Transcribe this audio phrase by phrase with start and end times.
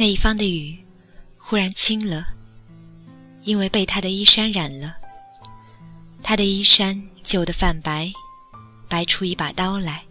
[0.00, 0.78] 那一方的雨
[1.36, 2.24] 忽然轻了，
[3.44, 4.96] 因为被他的衣衫染了。
[6.22, 8.10] 他的衣衫旧得泛白，
[8.88, 10.02] 白出一把刀来。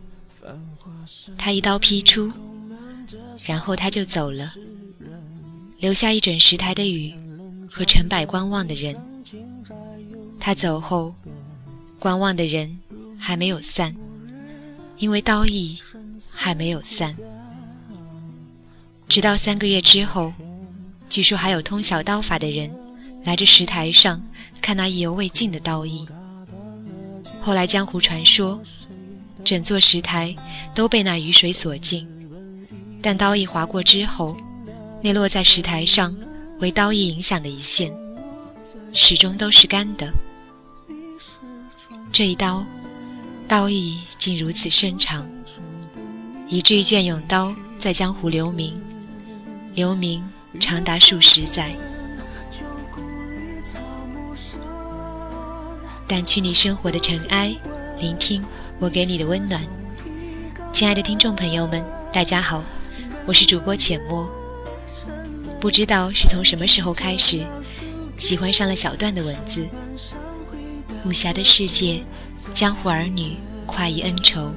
[1.39, 2.31] 他一刀劈出，
[3.47, 4.54] 然后他就走了，
[5.80, 7.12] 留下一整石台的雨
[7.68, 8.96] 和成百观望的人。
[10.40, 11.16] 他走后，
[11.98, 12.80] 观望的人
[13.18, 13.96] 还没有散，
[15.00, 15.80] 因为刀意
[16.32, 17.18] 还没有散。
[19.10, 20.32] 直到三个月之后，
[21.10, 22.71] 据说还有通晓刀法的人
[23.24, 24.21] 来这石台上
[24.61, 26.07] 看那意犹未尽的刀意。
[27.42, 28.61] 后来江湖传说，
[29.43, 30.36] 整座石台
[30.75, 32.08] 都被那雨水所浸，
[33.02, 34.38] 但刀意划过之后，
[35.02, 36.16] 那落在石台上
[36.59, 37.91] 为刀意影响的一线，
[38.94, 40.14] 始终都是干的。
[42.11, 42.64] 这一刀，
[43.47, 45.28] 刀意竟如此深长，
[46.47, 48.80] 以至于隽永刀在江湖留名。
[49.80, 50.22] 留名
[50.59, 51.73] 长达数十载，
[56.05, 57.55] 掸去你生活的尘埃，
[57.97, 58.44] 聆听
[58.77, 59.63] 我给你的温暖。
[60.73, 62.61] 亲爱的听众朋友们，大家好，
[63.25, 64.30] 我是主播浅墨。
[65.61, 67.41] 不知道是从什么时候开始，
[68.17, 69.66] 喜欢上了小段的文字。
[71.05, 72.03] 武侠的世界，
[72.53, 74.52] 江湖儿女快意恩仇，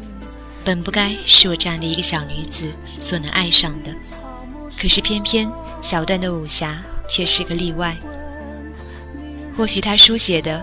[0.64, 3.94] 本不该是我这样的一个小女子所能爱上的。
[4.82, 5.48] 可是偏偏
[5.80, 7.96] 小段的武侠却是个例外。
[9.56, 10.60] 或许他书写的，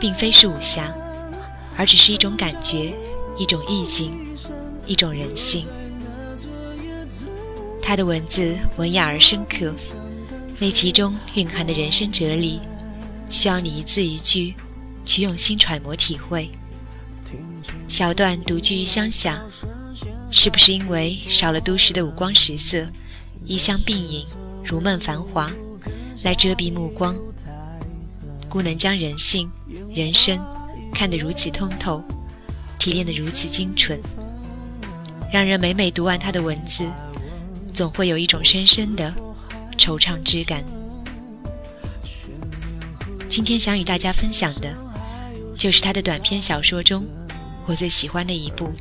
[0.00, 0.92] 并非是武侠，
[1.76, 2.92] 而只是一种感觉，
[3.38, 4.10] 一种意境，
[4.84, 5.64] 一种人性。
[7.80, 9.72] 他的文字文雅而深刻，
[10.58, 12.58] 那其中蕴含的人生哲理，
[13.30, 14.56] 需要你一字一句
[15.04, 16.50] 去用心揣摩体会。
[17.86, 19.40] 小段独居于乡下，
[20.32, 22.84] 是不是因为少了都市的五光十色？
[23.44, 24.26] 一香鬓影，
[24.64, 25.50] 如梦繁华，
[26.24, 27.16] 来遮蔽目光，
[28.48, 29.50] 故能将人性、
[29.94, 30.38] 人生
[30.92, 32.02] 看得如此通透，
[32.78, 34.00] 提炼得如此精纯，
[35.32, 36.84] 让人每每读完他的文字，
[37.72, 39.14] 总会有一种深深的
[39.76, 40.64] 惆怅之感。
[43.28, 44.74] 今天想与大家分享的，
[45.56, 47.04] 就是他的短篇小说中
[47.66, 48.72] 我最喜欢的一部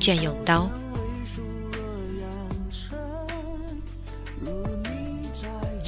[0.00, 0.64] 隽永刀》。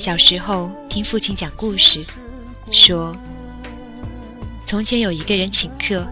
[0.04, 2.04] 小时候听父亲讲故事，
[2.70, 3.16] 说
[4.66, 6.06] 从前有一个人请客，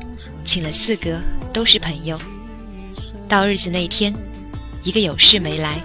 [0.46, 1.20] 请了四个
[1.52, 2.18] 都是朋友。
[3.28, 4.10] 到日子那天，
[4.82, 5.78] 一个有事没来，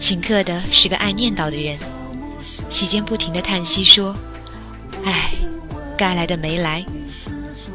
[0.00, 1.78] 请客的是个爱念叨的人，
[2.68, 4.12] 席间不停的叹息说
[5.06, 5.30] ：“唉，
[5.96, 6.84] 该来的没来，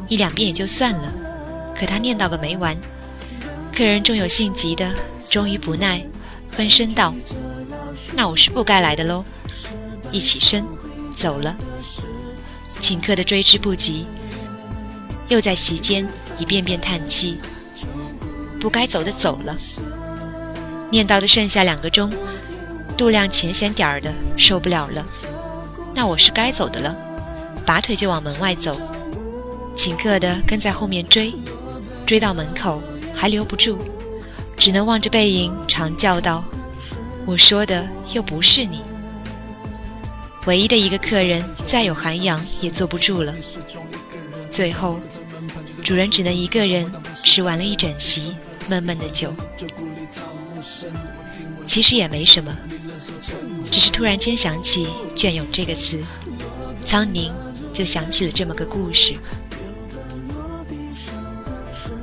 [0.09, 1.13] 一两遍也就算了，
[1.79, 2.75] 可他念叨个没完。”
[3.73, 4.91] 客人终有性急的，
[5.29, 6.05] 终于不耐，
[6.57, 7.15] 哼声道
[8.13, 9.23] ：“那我是不该来的喽。”
[10.15, 10.65] 一起身，
[11.13, 11.53] 走了。
[12.79, 14.07] 请客的追之不及，
[15.27, 16.07] 又在席间
[16.39, 17.37] 一遍遍叹气。
[18.57, 19.57] 不该走的走了。
[20.89, 22.09] 念叨的剩下两个钟，
[22.95, 25.05] 度量浅显点儿的受不了了。
[25.93, 26.95] 那我是该走的了，
[27.65, 28.79] 拔腿就往门外走。
[29.75, 31.35] 请客的跟在后面追，
[32.05, 32.81] 追到门口
[33.13, 33.77] 还留不住，
[34.55, 36.41] 只能望着背影长叫道
[37.27, 38.81] ：“我说的又不是你。”
[40.45, 43.33] 唯一的一个客人再有涵养也坐不住了，
[44.51, 44.99] 最后
[45.83, 46.91] 主人只能一个人
[47.23, 48.35] 吃完了一整席
[48.69, 49.33] 闷闷的酒。
[51.65, 52.55] 其实也没什么，
[53.71, 55.99] 只是突然间想起“隽永”这个词，
[56.85, 57.33] 苍宁
[57.73, 59.15] 就想起了这么个故事。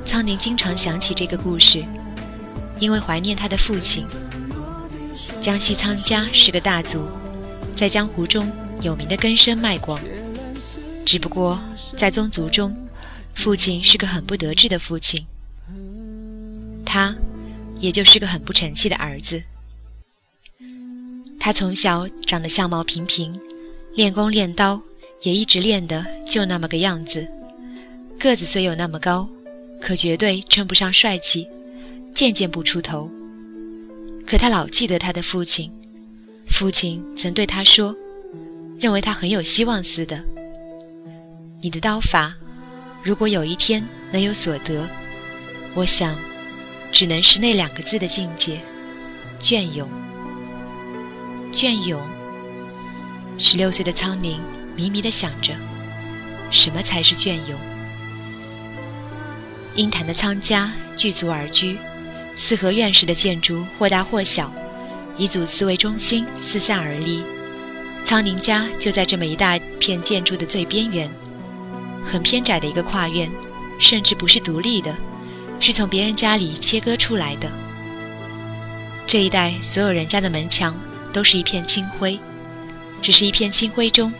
[0.05, 1.83] 苍宁经常想起这个故事，
[2.77, 4.05] 因为怀念他的父亲。
[5.39, 7.07] 江西苍家是个大族。
[7.75, 8.49] 在江湖中
[8.81, 9.99] 有名的根深脉广，
[11.05, 11.59] 只不过
[11.97, 12.73] 在宗族中，
[13.33, 15.25] 父亲是个很不得志的父亲，
[16.85, 17.13] 他
[17.79, 19.41] 也就是个很不成器的儿子。
[21.39, 23.37] 他从小长得相貌平平，
[23.95, 24.79] 练功练刀
[25.23, 27.27] 也一直练的就那么个样子，
[28.17, 29.27] 个子虽有那么高，
[29.81, 31.49] 可绝对称不上帅气，
[32.15, 33.11] 渐渐不出头。
[34.25, 35.69] 可他老记得他的父亲。
[36.53, 37.95] 父亲曾对他说
[38.79, 40.23] ：“认为他很有希望似的。
[41.59, 42.31] 你的刀法，
[43.01, 44.87] 如果有一天能有所得，
[45.73, 46.15] 我想，
[46.91, 48.59] 只能是那两个字的境界——
[49.41, 49.89] 隽永。
[51.51, 51.99] 隽永。”
[53.39, 54.39] 十六岁的苍宁
[54.75, 55.55] 迷迷地想着，
[56.51, 57.59] 什么才是隽永？
[59.73, 61.79] 鹰潭的苍家聚族而居，
[62.35, 64.53] 四合院式的建筑或大或小。
[65.17, 67.23] 以祖祠为中心四散而立，
[68.03, 71.09] 苍宁家就在这么一大片建筑的最边缘，
[72.03, 73.31] 很偏窄的一个跨院，
[73.79, 74.95] 甚至不是独立的，
[75.59, 77.49] 是从别人家里切割出来的。
[79.05, 80.75] 这一带所有人家的门墙
[81.11, 82.19] 都是一片青灰，
[83.01, 84.11] 只是一片青灰中，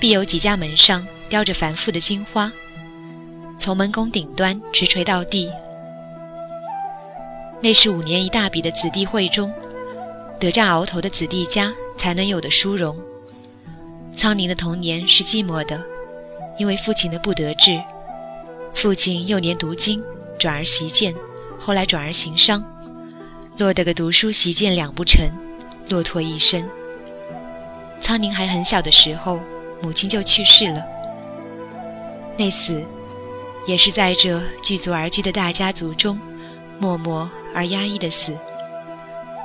[0.00, 2.50] 必有几家门上雕着繁复的金花，
[3.58, 5.50] 从门拱顶端直垂到地。
[7.60, 9.52] 那是五年一大笔的子弟会中。
[10.38, 12.96] 得占鳌头的子弟家才能有的殊荣。
[14.12, 15.82] 苍宁的童年是寂寞的，
[16.58, 17.80] 因为父亲的不得志。
[18.74, 20.02] 父亲幼年读经，
[20.38, 21.14] 转而习剑，
[21.58, 22.62] 后来转而行商，
[23.56, 25.28] 落得个读书习剑两不成，
[25.88, 26.68] 落拓一生。
[28.00, 29.40] 苍宁还很小的时候，
[29.82, 30.84] 母亲就去世了。
[32.36, 32.80] 那死，
[33.66, 36.18] 也是在这聚族而居的大家族中，
[36.78, 38.36] 默默而压抑的死。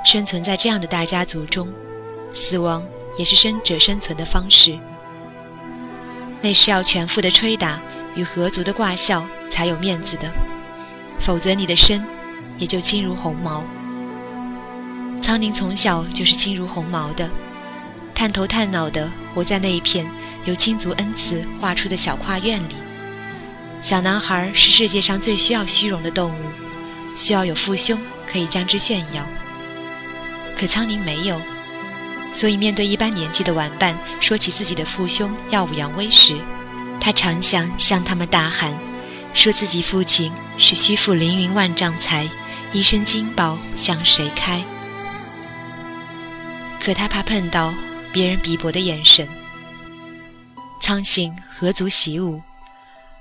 [0.04, 1.66] 生存在这样的大家族中，
[2.34, 2.86] 死亡
[3.18, 4.78] 也是生者生存的方式。
[6.42, 7.80] 那是要全副的吹打
[8.14, 10.30] 与合族的挂孝才有面子的，
[11.18, 12.04] 否则你的身
[12.58, 13.64] 也就轻如鸿毛。
[15.22, 17.30] 苍宁从小就是轻如鸿毛的，
[18.14, 20.06] 探头探脑的活在那一片
[20.44, 22.74] 由亲族恩赐画出的小跨院里。
[23.80, 26.44] 小男孩是世界上最需要虚荣的动物，
[27.16, 27.98] 需要有父兄
[28.30, 29.26] 可以将之炫耀。
[30.56, 31.40] 可苍宁没有，
[32.32, 36.36] 所以面对一般年纪的玩伴说起自己的父兄耀武扬威时，
[37.00, 38.72] 他常想向他们大喊，
[39.34, 42.28] 说自己父亲是虚负凌云万丈财，
[42.72, 44.64] 一身金宝向谁开？
[46.80, 47.74] 可他怕碰到
[48.12, 49.28] 别人鄙薄的眼神。
[50.80, 52.42] 苍姓何足习武，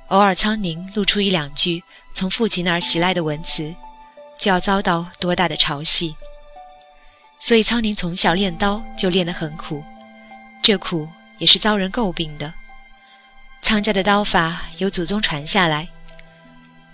[0.09, 1.81] 偶尔苍宁露出一两句
[2.13, 3.74] 从父亲那儿袭来的文词，
[4.38, 6.15] 就要遭到多大的嘲戏。
[7.44, 9.84] 所以苍宁从小练刀就练得很苦，
[10.62, 11.10] 这苦
[11.40, 12.54] 也是遭人诟病的。
[13.62, 15.90] 苍家的刀法由祖宗传下来，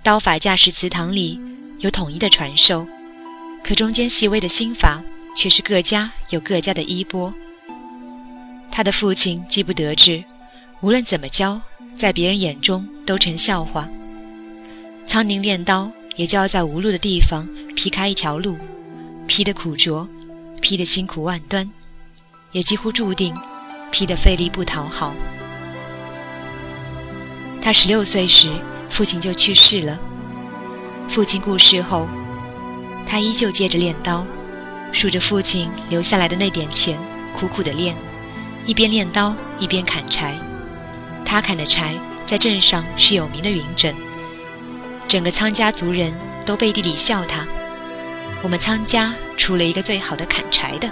[0.01, 1.39] 刀法架势祠堂里
[1.77, 2.87] 有统一的传授，
[3.63, 5.03] 可中间细微的心法
[5.35, 7.31] 却是各家有各家的衣钵。
[8.71, 10.23] 他的父亲既不得志，
[10.81, 11.61] 无论怎么教，
[11.95, 13.87] 在别人眼中都成笑话。
[15.05, 18.57] 苍宁练刀也就要在无路的地方劈开一条路，
[19.27, 20.09] 劈得苦拙。
[20.59, 21.69] 劈得辛苦万端，
[22.51, 23.35] 也几乎注定
[23.91, 25.13] 劈得费力不讨好。
[27.61, 28.51] 他十六岁时，
[28.89, 29.99] 父亲就去世了。
[31.07, 32.07] 父亲故世后，
[33.05, 34.25] 他依旧接着练刀，
[34.91, 36.99] 数着父亲留下来的那点钱，
[37.37, 37.95] 苦苦的练，
[38.65, 40.37] 一边练刀一边砍柴。
[41.25, 41.95] 他砍的柴
[42.25, 43.93] 在镇上是有名的云整，
[45.07, 46.13] 整个苍家族人
[46.45, 47.45] 都背地里笑他。
[48.41, 49.13] 我们苍家。
[49.49, 50.87] 出了一个最好的砍柴的。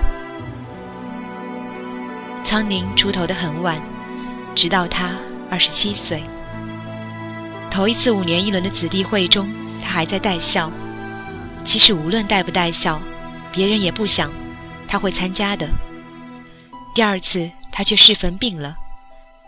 [2.44, 3.80] 苍宁出头的很晚，
[4.56, 5.16] 直到他
[5.48, 6.24] 二十七岁。
[7.70, 9.48] 头一次五年一轮的子弟会中，
[9.80, 10.72] 他还在带孝。
[11.64, 13.00] 其实无论带不带孝，
[13.52, 14.32] 别人也不想
[14.88, 15.70] 他会参加的。
[16.96, 18.76] 第二次他却适逢病了，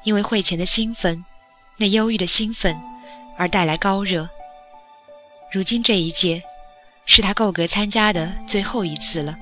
[0.03, 1.25] 因为会前的兴奋，
[1.77, 2.79] 那忧郁的兴奋，
[3.39, 4.29] 而带来高热。
[5.51, 6.44] 如今这一届。
[7.11, 9.35] 是他够格参加的最后一次了，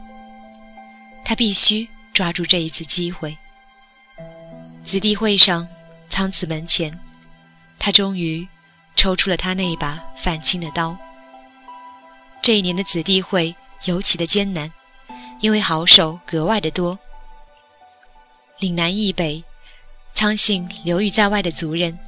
[1.25, 3.38] 他必须抓住这一次机会。
[4.86, 5.68] 子弟会上，
[6.09, 6.97] 苍祠门前，
[7.78, 8.47] 他终于
[8.95, 10.97] 抽出了他那一把泛青的刀。
[12.42, 14.71] 这一年的子弟会尤其的艰难，
[15.42, 16.97] 因为好手格外的多。
[18.59, 19.44] 岭南以北，
[20.14, 22.00] 苍姓流寓在外的族人，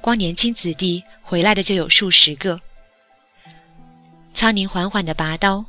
[0.00, 2.58] 光年轻子弟回来的就有数十个。
[4.34, 5.64] 苍宁缓缓地拔刀，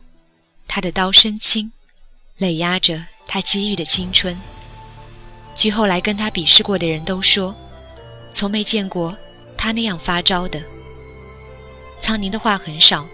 [0.67, 1.71] 他的刀身轻，
[2.37, 4.35] 累压着他积郁的青春。
[5.55, 7.53] 据后来跟他比试过的人都说，
[8.33, 9.15] 从没见过
[9.55, 10.61] 他那样发招的。
[11.99, 13.07] 苍宁的话很少，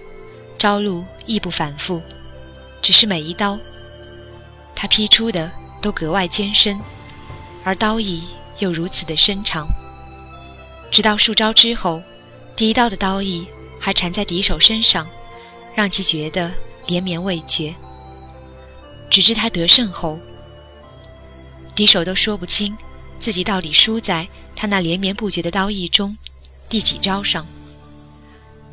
[0.57, 2.01] 招路亦不反复，
[2.81, 3.59] 只是每一刀，
[4.75, 5.51] 他劈出的
[5.81, 6.79] 都格外艰深，
[7.65, 8.23] 而刀意
[8.59, 9.67] 又如此的深长。
[10.89, 12.01] 直到数招之后，
[12.55, 13.45] 第一刀的刀意
[13.79, 15.05] 还缠在敌手身上。
[15.75, 16.51] 让其觉得
[16.87, 17.73] 连绵未绝，
[19.09, 20.19] 直至他得胜后，
[21.75, 22.75] 敌手都说不清
[23.19, 26.17] 自己到底输在他那连绵不绝的刀意中
[26.67, 27.45] 第几招上。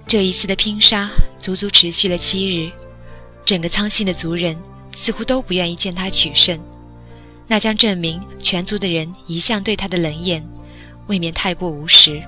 [0.07, 2.71] 这一次的拼杀足足持续了七日，
[3.45, 4.57] 整个苍信的族人
[4.93, 6.61] 似乎都不愿意见他取胜，
[7.47, 10.45] 那将证明全族的人一向对他的冷眼，
[11.07, 12.23] 未免太过无实。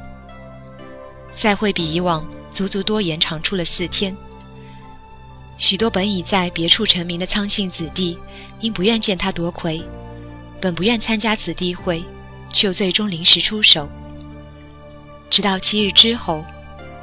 [1.32, 4.16] 赛会比以往足足多延长出了四天。
[5.58, 8.16] 许多本已在别处成名的苍姓子弟，
[8.60, 9.84] 因不愿见他夺魁，
[10.60, 12.02] 本不愿参加子弟会，
[12.52, 13.88] 却又最终临时出手。
[15.28, 16.44] 直到七日之后，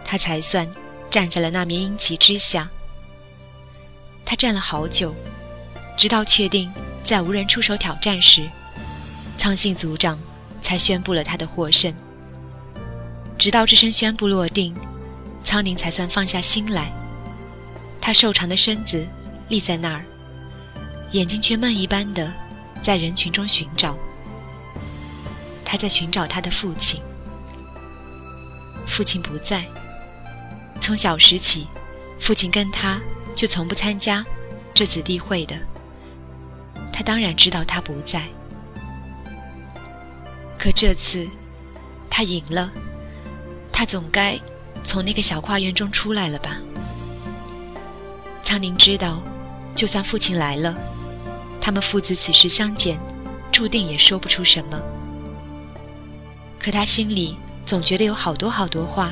[0.05, 0.67] 他才算
[1.12, 2.69] 站在了那面鹰旗之下。
[4.24, 5.13] 他站了好久，
[5.97, 8.50] 直到确定再无人出手挑战时，
[9.38, 10.17] 苍姓族长
[10.63, 11.93] 才宣布了他的获胜。
[13.38, 14.74] 直到这声宣布落定，
[15.43, 16.91] 苍宁才算放下心来。
[18.05, 19.03] 他瘦长的身子
[19.50, 20.05] 立在那儿，
[21.13, 22.31] 眼睛却闷一般的
[22.83, 23.97] 在人群中寻找。
[25.65, 27.01] 他在寻找他的父亲。
[28.85, 29.65] 父亲不在。
[30.79, 31.65] 从小时起，
[32.19, 33.01] 父亲跟他
[33.35, 34.24] 就从不参加
[34.71, 35.55] 这子弟会的。
[36.93, 38.21] 他当然知道他不在。
[40.59, 41.27] 可这次，
[42.07, 42.69] 他赢了。
[43.71, 44.39] 他总该
[44.83, 46.57] 从那个小花园中出来了吧？
[48.46, 49.24] 苍宁知道，
[49.75, 50.78] 就算父亲来了，
[51.60, 53.00] 他们父子此时相见，
[53.52, 54.80] 注定也说不出什么。
[56.60, 57.36] 可他心里
[57.66, 59.12] 总觉得有好多好多话，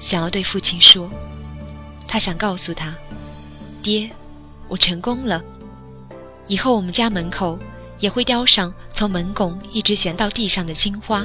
[0.00, 1.10] 想要对父亲说。
[2.08, 2.94] 他想告诉他
[3.82, 4.10] ：“爹，
[4.66, 5.42] 我成功了。
[6.48, 7.58] 以后我们家门口
[7.98, 11.22] 也会雕上从门拱一直悬到地上的金花。”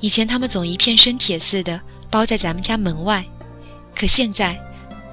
[0.00, 3.24] 以前他们总一片生铁似的包在咱们家门外，
[3.94, 4.60] 可现在，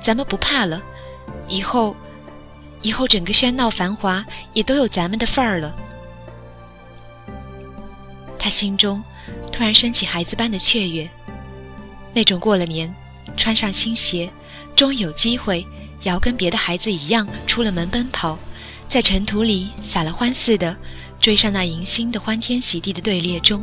[0.08, 0.82] 咱们不怕了。
[1.50, 1.94] 以后，
[2.82, 5.76] 以后整个喧闹繁华也都有咱们的份儿了。
[8.40, 9.04] 他心中
[9.52, 11.10] 突然升起孩子般的雀跃，
[12.14, 12.96] 那种过了年，
[13.36, 14.32] 穿上新鞋，
[14.78, 15.60] 终于有机会
[16.02, 18.40] 也要跟别的孩子一样出了门奔跑，
[18.88, 20.74] 在尘土里撒了欢似的
[21.20, 23.62] 追上那迎新的欢天喜地的队列中。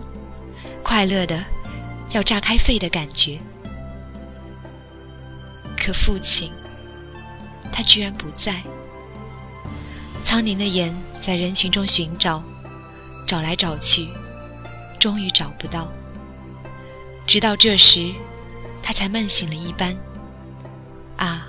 [0.83, 1.43] 快乐的，
[2.13, 3.41] 要炸开肺的感觉。
[5.85, 6.51] 可父亲，
[7.71, 8.63] 他居然不在。
[10.25, 12.43] 苍宁的眼在人群中寻找，
[13.27, 14.09] 找来找去，
[14.99, 15.93] 终于找不到。
[17.27, 18.15] 直到这时，
[18.83, 19.95] 他才梦醒了一般。
[21.19, 21.49] 啊，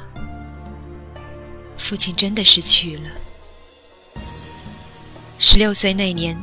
[1.77, 3.09] 父亲真的失去了。
[5.39, 6.37] 十六岁那年，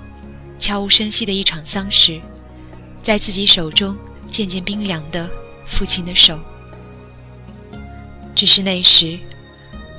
[0.58, 2.22] 悄无声息的一场丧事。
[3.02, 3.94] 在自己手中
[4.30, 5.28] 渐渐冰凉的
[5.66, 6.40] 父亲的手，
[8.42, 9.16] 只是那时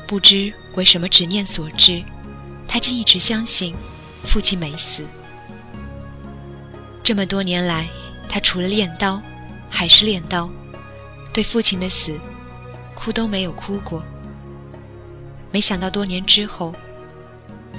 [0.06, 2.04] 不知为什么执念所致，
[2.68, 3.74] 他竟一直相信
[4.26, 5.08] 父亲没死。
[7.02, 7.88] 这么多年来，
[8.28, 9.24] 他除了练刀
[9.70, 10.50] 还是练刀，
[11.34, 12.20] 对父亲的死
[12.94, 14.04] 哭都没有哭过。
[15.50, 16.76] 没想到多年之后，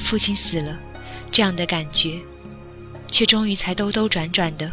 [0.01, 0.81] 父亲死了，
[1.31, 2.19] 这样的感觉，
[3.11, 4.73] 却终于才兜兜转转的。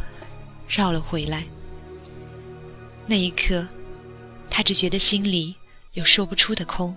[0.69, 1.43] 绕了回来。
[3.05, 3.67] 那一刻，
[4.49, 5.53] 他只觉得心里
[5.93, 6.95] 有说不出的空。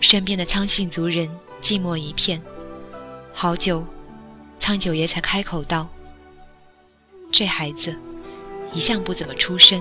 [0.00, 1.30] 身边的苍姓族人
[1.62, 2.42] 寂寞一片，
[3.32, 3.84] 好久，
[4.58, 5.88] 苍九爷才开口道
[7.30, 7.94] ：“这孩子
[8.72, 9.80] 一向不怎么出声，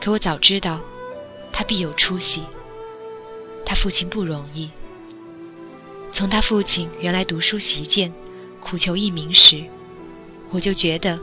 [0.00, 0.80] 可我早知道
[1.52, 2.42] 他必有出息。
[3.66, 4.70] 他父亲不容易。
[6.10, 8.10] 从他父亲原来读书习剑，
[8.60, 9.62] 苦求一名时。”
[10.50, 11.18] 我就觉得，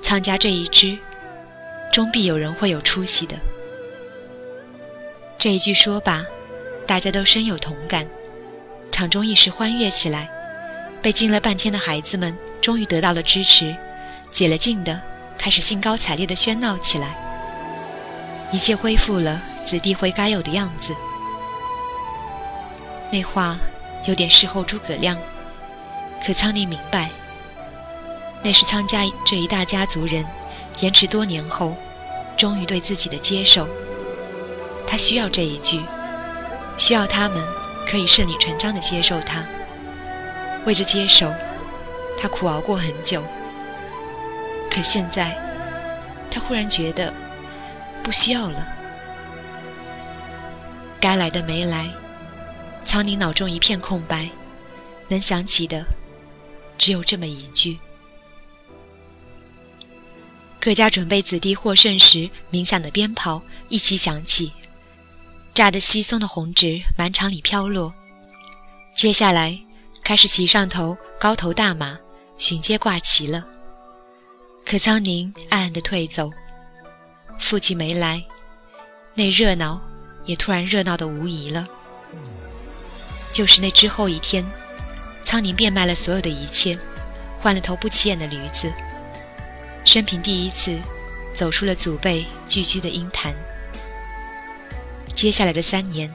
[0.00, 0.96] 苍家这一支，
[1.92, 3.36] 终必有人会有出息的。
[5.44, 6.24] 这一句说罢，
[6.86, 8.06] 大家都深有同感，
[8.90, 10.26] 场中一时欢悦起来。
[11.02, 13.76] 被禁了半天的孩子们终于得到了支持，
[14.30, 14.98] 解了禁的
[15.36, 17.14] 开始兴高采烈的喧闹起来。
[18.52, 20.94] 一切恢复了子弟会该有的样子。
[23.12, 23.58] 那话
[24.06, 25.14] 有点事后诸葛亮，
[26.24, 27.10] 可苍宁明白。
[28.42, 30.24] 那是苍家这一大家族人，
[30.80, 31.76] 延迟多年后，
[32.34, 33.68] 终于对自己的接受。
[34.86, 35.80] 他需要这一句，
[36.78, 37.42] 需要他们
[37.86, 39.44] 可以顺理成章的接受他。
[40.64, 41.32] 为着接受，
[42.18, 43.22] 他苦熬过很久。
[44.70, 45.36] 可现在，
[46.30, 47.12] 他忽然觉得
[48.02, 48.66] 不需要了。
[51.00, 51.90] 该来的没来，
[52.84, 54.28] 苍宁脑中一片空白，
[55.08, 55.84] 能想起的
[56.78, 57.78] 只有这么一句。
[60.58, 64.50] 各家准备子弟获胜时鸣响的鞭炮一起响起，
[65.54, 67.94] 炸得稀松的红纸满场里飘落。
[68.96, 69.56] 接下来
[70.02, 71.96] 开始骑上头高头大马
[72.36, 73.44] 巡街挂旗了。
[74.66, 76.28] 可苍宁暗暗地退走，
[77.38, 78.20] 父亲没来，
[79.14, 79.80] 那热闹
[80.24, 81.64] 也突然热闹的无疑了。
[83.32, 84.44] 就是那之后一天，
[85.22, 86.76] 苍宁变卖了所有的一切，
[87.40, 88.72] 换了头不起眼的驴子。
[89.84, 90.76] 生平第一次
[91.32, 93.32] 走出了祖辈聚居的鹰潭。
[95.14, 96.12] 接下来的三年，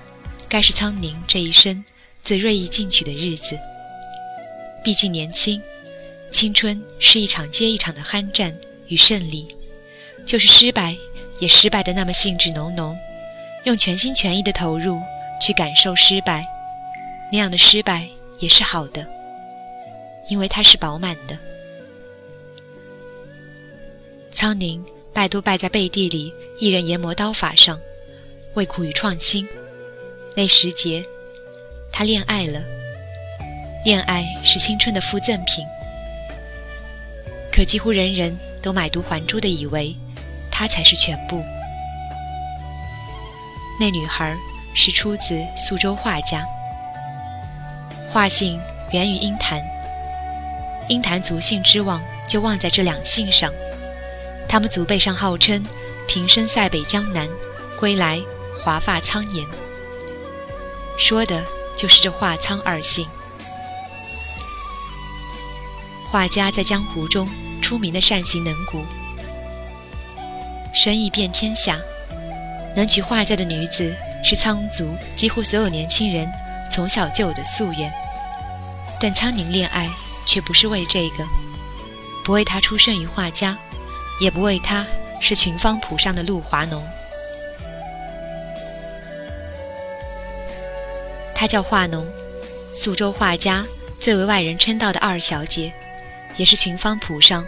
[0.48, 1.84] 该是苍宁这一生
[2.22, 3.58] 最锐意进取的日子。
[4.84, 5.62] 毕竟年轻，
[6.32, 8.56] 青春是一场接一场的酣战
[8.88, 9.48] 与胜利，
[10.26, 10.96] 就是失败，
[11.40, 12.96] 也失败的那么兴致浓浓，
[13.66, 15.02] 用全心全意的投入
[15.42, 16.46] 去感受失败，
[17.32, 19.08] 那样的失败也是好的，
[20.30, 21.38] 因为它是饱满的。
[24.32, 27.80] 苍宁败都败在背地里一人研磨刀法上，
[28.60, 29.48] 为苦于创新。
[30.36, 31.06] 那时节，
[31.94, 32.62] 他恋爱了。
[33.86, 35.66] 恋爱是青春的附赠品，
[37.50, 39.96] 可几乎人人都买椟还珠的以为，
[40.52, 41.42] 他才是全部。
[43.80, 44.36] 那女孩
[44.76, 46.46] 是出自苏州画家，
[48.10, 48.60] 画姓
[48.92, 49.64] 源于鹰潭，
[50.90, 53.50] 鹰潭族姓之望就望在这两姓上。
[54.50, 55.66] 他们祖辈上号称
[56.10, 57.26] 平生塞北江南，
[57.80, 58.20] 归来
[58.64, 59.46] 华发苍颜，
[60.98, 61.44] 说的
[61.78, 63.08] 就是这华苍二姓。
[66.10, 67.28] 画家在江湖中
[67.62, 68.84] 出名的善行能古，
[70.74, 71.78] 生意遍天下，
[72.76, 76.30] 能娶画家的女子是苍族几乎所有年轻人
[76.72, 77.92] 从小就有的夙愿。
[79.00, 79.90] 但苍宁恋爱
[80.26, 81.26] 却不是为这个，
[82.26, 83.58] 不为他出生于画家。
[84.20, 84.86] 也不为他
[85.22, 86.86] 是群芳圃上的露华浓，
[91.40, 92.06] 她叫华浓，
[92.74, 93.66] 苏州画家
[93.98, 95.72] 最为外人称道的二小姐，
[96.36, 97.48] 也是群芳谱上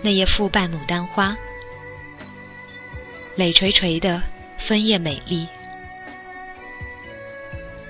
[0.00, 1.36] 那叶复瓣牡丹花，
[3.34, 4.22] 蕾垂垂的
[4.58, 5.48] 枫叶美丽。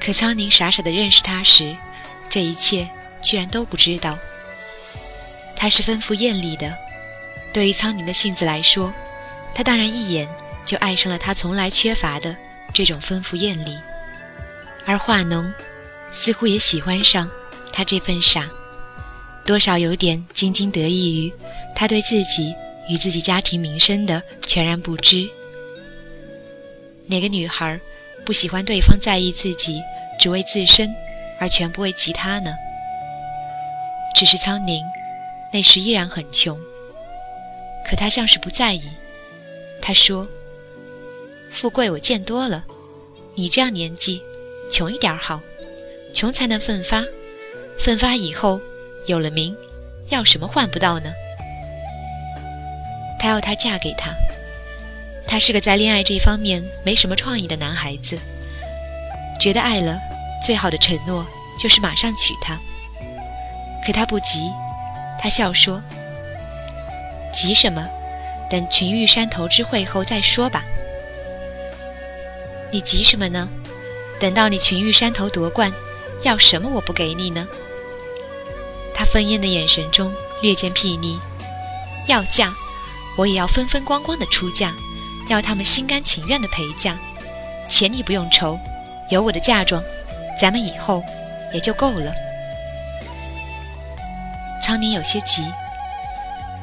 [0.00, 1.76] 可苍宁傻傻的认识她时，
[2.30, 2.88] 这一切
[3.20, 4.18] 居然都不知道。
[5.54, 6.74] 她是丰富艳丽的。
[7.52, 8.90] 对于苍宁的性子来说，
[9.54, 10.26] 他当然一眼
[10.64, 12.34] 就爱上了他从来缺乏的
[12.72, 13.78] 这种丰富艳丽，
[14.84, 15.52] 而华浓
[16.12, 17.28] 似乎也喜欢上
[17.72, 18.48] 他这份傻，
[19.44, 21.32] 多少有点津津得意于
[21.74, 22.54] 他对自己
[22.88, 25.28] 与自己家庭名声的全然不知。
[27.06, 27.80] 哪个女孩
[28.24, 29.80] 不喜欢对方在意自己
[30.18, 30.94] 只为自身
[31.38, 32.52] 而全不为其他呢？
[34.14, 34.84] 只是苍宁
[35.52, 36.58] 那时依然很穷。
[37.84, 38.82] 可他像是不在意。
[39.80, 40.28] 他说
[41.50, 42.64] ：“富贵我见多了，
[43.34, 44.22] 你这样年纪，
[44.72, 45.40] 穷一点好，
[46.14, 47.04] 穷才能奋发。
[47.78, 48.58] 奋发以后
[49.06, 49.54] 有了名，
[50.08, 51.12] 要什么换不到呢？”
[53.20, 54.10] 他要她嫁给他。
[55.28, 58.18] 他是个在恋爱这方面没什么创意的男孩子，
[59.38, 59.98] 觉得爱了
[60.44, 61.26] 最好的承诺
[61.58, 62.58] 就是马上娶她。
[63.84, 64.50] 可他不急，
[65.20, 65.82] 他笑说。
[67.32, 67.86] 急什么？
[68.50, 70.62] 等群玉山头之会后再说吧。
[72.70, 73.48] 你急什么呢？
[74.22, 75.72] 等到你群玉山头夺冠，
[76.22, 77.44] 要什么我不给你呢？
[78.94, 81.18] 他愤艳的眼神中略见睥睨。
[82.06, 82.54] 要嫁，
[83.18, 84.72] 我也要风风光光的出嫁，
[85.26, 86.96] 要他们心甘情愿的陪嫁。
[87.68, 88.56] 钱你不用愁，
[89.10, 89.82] 有我的嫁妆，
[90.40, 91.02] 咱们以后
[91.52, 92.12] 也就够了。
[94.64, 95.44] 苍宁有些急。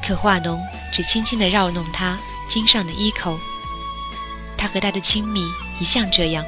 [0.02, 2.18] 可画浓只轻轻地绕弄他
[2.50, 3.38] 襟上的衣扣。
[4.58, 5.42] 他和他的亲密
[5.82, 6.46] 一向这样，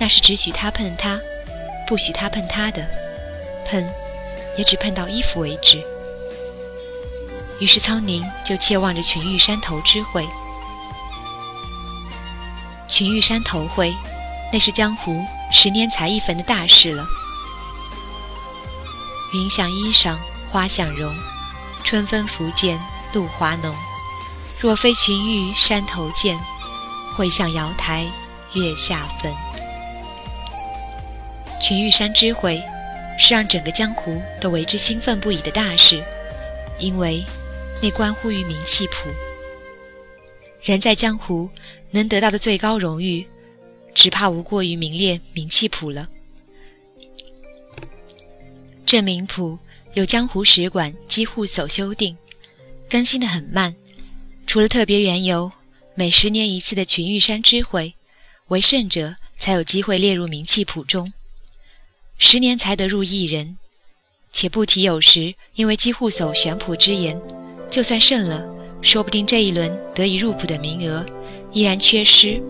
[0.00, 1.20] 那是只许他碰他，
[1.86, 2.84] 不许他碰他的，
[3.68, 3.86] 碰
[4.56, 5.84] 也只碰到衣服为止。
[7.60, 10.26] 于是苍宁就切望着群玉山头之会。
[12.88, 13.94] 群玉山头会，
[14.50, 17.04] 那是江湖十年才一逢的大事了。
[19.34, 20.16] 云想衣裳
[20.50, 21.14] 花想容。
[21.82, 22.78] 春风拂槛
[23.12, 23.74] 露华浓，
[24.60, 26.38] 若非群玉山头见，
[27.16, 28.06] 会向瑶台
[28.52, 29.49] 月下逢。
[31.60, 32.62] 群玉山之会，
[33.18, 36.02] 是让整个江湖都为之兴奋不已的大事，
[36.78, 37.24] 因为
[37.82, 39.10] 那关乎于名气谱。
[40.62, 41.48] 人在江湖
[41.90, 43.26] 能得到的最高荣誉，
[43.94, 46.08] 只怕无过于名列名气谱了。
[48.84, 49.58] 这名谱。
[49.94, 52.16] 有江湖使馆机户所修订，
[52.88, 53.74] 更新的很慢。
[54.46, 55.50] 除了特别缘由，
[55.96, 57.92] 每十年一次的群玉山之会，
[58.46, 61.12] 为胜者才有机会列入名气谱中，
[62.22, 63.56] 十年才得入一人。
[64.30, 67.18] 且不提有时因为机户叟悬谱之言，
[67.70, 68.44] 就算胜了，
[68.82, 71.04] 说不定这一轮得以入谱的名额
[71.50, 72.40] 依然缺失。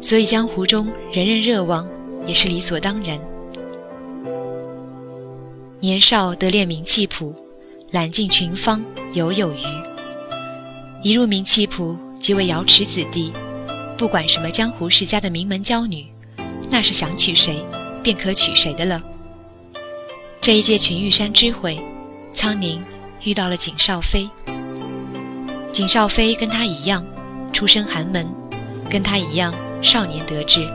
[0.00, 1.86] 所以江湖中人人热望，
[2.26, 3.20] 也是理所当然。
[5.78, 7.36] 年少得练名气谱，
[7.90, 9.58] 揽尽群芳犹有余。
[11.04, 13.32] 一入名气谱，即为瑶池子弟，
[13.98, 16.06] 不管什么江湖世家的名门娇女，
[16.70, 17.62] 那是想娶谁
[18.08, 19.02] 便可娶谁的了。
[20.40, 21.78] 这一届群玉山之会，
[22.32, 22.82] 苍宁
[23.22, 24.26] 遇到了景少飞。
[25.74, 27.04] 景少飞跟他一样，
[27.52, 28.26] 出身寒门，
[28.88, 30.66] 跟他一样少年得志，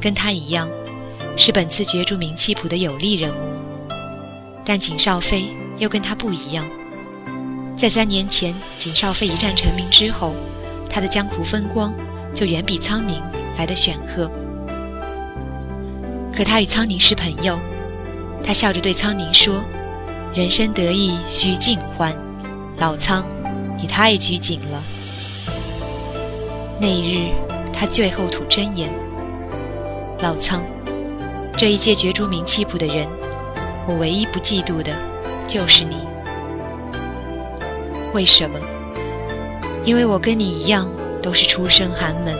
[0.00, 0.66] 跟他一样
[1.36, 3.84] 是本次角逐名气谱的有力人物。
[4.64, 6.66] 但景少飞又跟他不一样，
[7.76, 10.34] 在三年前景少飞一战成名之后，
[10.88, 11.92] 他的江湖风光
[12.32, 13.20] 就远比苍宁
[13.58, 14.30] 来得显赫。
[16.34, 17.58] 可他与苍宁是朋友。
[18.44, 19.62] 他笑着对苍宁说
[20.34, 22.12] ：“人生得意须尽欢，
[22.78, 23.24] 老苍，
[23.80, 24.82] 你太拘谨了。”
[26.80, 27.30] 那一日，
[27.72, 28.90] 他最后吐真言
[30.20, 30.64] ：“老苍，
[31.56, 33.06] 这一届角逐名气谱的人，
[33.86, 34.92] 我唯一不嫉妒的，
[35.46, 35.98] 就是你。
[38.12, 38.58] 为什么？
[39.84, 40.90] 因为我跟你一样，
[41.22, 42.34] 都是出身寒门。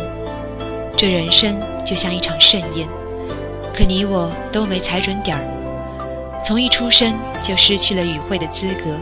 [0.96, 2.88] 这人生就像一场盛宴，
[3.74, 5.44] 可你我都没踩准点儿。”
[6.44, 8.98] 从一出生就失去了与会的资格，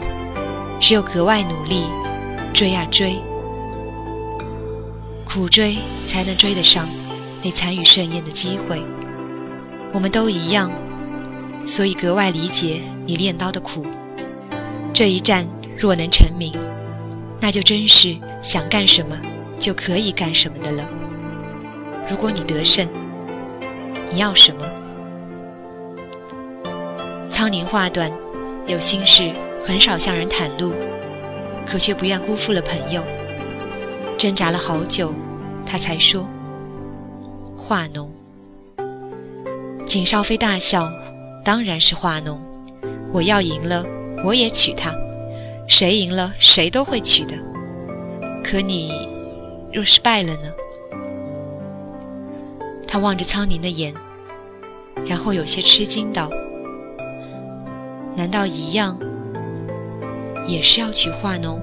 [0.79, 1.85] 只有格外努力，
[2.53, 3.19] 追啊追，
[5.25, 6.87] 苦追才能追得上
[7.43, 8.83] 那参与盛宴的机会。
[9.91, 10.71] 我们都一样，
[11.65, 13.87] 所以格外理解你练刀的苦。
[14.93, 16.53] 这一战若能成名，
[17.39, 19.17] 那就真是想干什么
[19.57, 20.85] 就可以干什么的了。
[22.07, 22.87] 如果你得胜，
[24.13, 24.65] 你要什么？
[27.29, 28.11] 苍宁话短，
[28.67, 29.31] 有心事
[29.65, 30.73] 很少向人袒露，
[31.65, 33.01] 可却不愿辜负了朋友。
[34.17, 35.13] 挣扎了好久，
[35.65, 36.27] 他才说
[37.57, 38.11] ：“化农。”
[39.87, 40.91] 景少飞大笑
[41.43, 42.39] ：“当然是化农，
[43.11, 43.83] 我要赢了，
[44.23, 44.93] 我也娶她。
[45.67, 47.33] 谁赢了，谁都会娶的。
[48.43, 49.07] 可你
[49.73, 50.51] 若是败了呢？”
[52.91, 53.93] 他望着苍宁的眼，
[55.07, 56.29] 然后有些吃惊道。
[58.17, 58.99] 难道一样，
[60.45, 61.57] 也是要娶化农？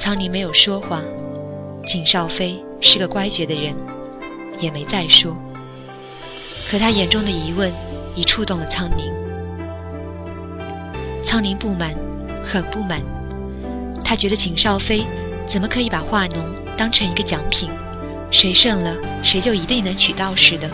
[0.00, 1.00] 苍宁没有说话，
[1.86, 3.72] 景少飞是个乖觉的人，
[4.58, 5.36] 也没再说。
[6.68, 7.72] 可他眼中的疑问
[8.16, 9.12] 已触动了苍宁。
[11.22, 11.94] 苍宁不满，
[12.44, 13.00] 很不满。
[14.02, 15.06] 他觉得景少飞
[15.46, 16.44] 怎么可以把化农
[16.76, 17.70] 当成一个奖品，
[18.38, 20.68] 谁胜了谁就一定能娶到似的。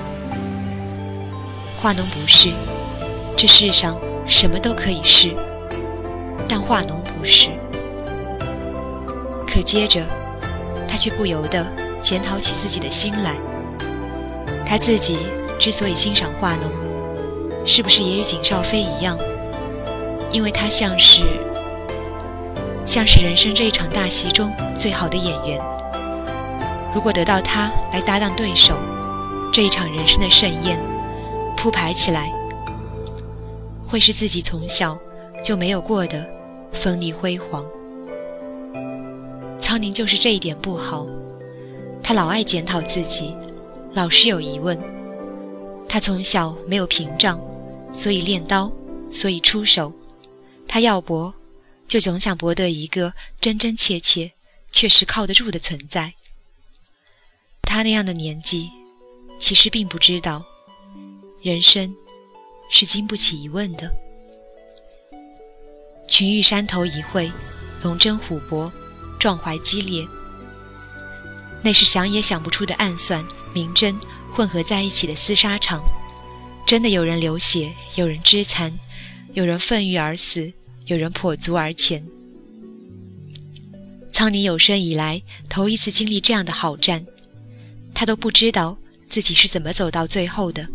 [1.80, 2.48] 化农不是。
[3.36, 3.96] 这世上
[4.26, 5.30] 什么都可以是，
[6.48, 7.50] 但化农不是。
[9.46, 10.04] 可接着，
[10.88, 11.64] 他却不由得
[12.00, 13.36] 检讨起自己的心来。
[14.66, 15.18] 他自己
[15.56, 16.68] 之所以欣赏化农，
[17.64, 19.16] 是不是也与景少飞一样？
[20.32, 21.22] 因为他像是，
[22.84, 25.60] 像是人生这一场大戏中最好的演员。
[26.94, 28.76] 如果得到他来搭档对手，
[29.52, 30.78] 这一场人生的盛宴
[31.56, 32.30] 铺排起来。
[33.86, 34.98] 会是自己从小
[35.44, 36.26] 就没有过的
[36.72, 37.64] 锋利辉煌。
[39.60, 41.06] 苍宁就是这一点不好，
[42.02, 43.34] 他老爱检讨自己，
[43.92, 44.78] 老是有疑问。
[45.88, 47.38] 他从小没有屏障，
[47.92, 48.72] 所以练刀，
[49.10, 49.92] 所以出手。
[50.66, 51.34] 他要搏，
[51.86, 54.32] 就总想博得一个真真切切、
[54.70, 56.14] 确实靠得住的存在。
[57.72, 58.68] 他那样的年纪，
[59.38, 60.44] 其实并不知道
[61.40, 61.90] 人生。
[62.68, 63.90] 是经不起疑问的。
[66.06, 67.32] 群玉山头一会，
[67.82, 68.70] 龙争虎搏，
[69.18, 70.06] 壮怀激烈。
[71.62, 73.98] 那是想也想不出的暗算、明争
[74.34, 75.82] 混合在一起的厮杀场。
[76.66, 78.70] 真的有人流血，有人肢残，
[79.32, 80.52] 有人愤郁而死，
[80.84, 82.06] 有人跛足而前。
[84.12, 87.06] 苍宁有生以来头一次经历这样的好战，
[87.94, 88.76] 他都不知道
[89.08, 90.66] 自己是怎么走到最后的，